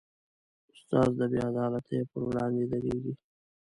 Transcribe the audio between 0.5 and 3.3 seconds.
استاد د بېعدالتیو پر وړاندې دریږي.